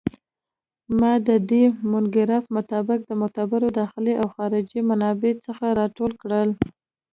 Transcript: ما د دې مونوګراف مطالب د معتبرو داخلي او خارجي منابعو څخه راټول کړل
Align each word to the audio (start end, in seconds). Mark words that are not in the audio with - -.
ما 0.99 1.13
د 1.27 1.29
دې 1.49 1.63
مونوګراف 1.89 2.43
مطالب 2.55 2.99
د 3.05 3.11
معتبرو 3.21 3.67
داخلي 3.79 4.13
او 4.21 4.27
خارجي 4.35 4.79
منابعو 4.89 5.43
څخه 5.47 5.65
راټول 5.79 6.11
کړل 6.21 6.49